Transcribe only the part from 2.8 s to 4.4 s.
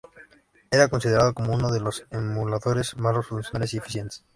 más funcionales y eficientes.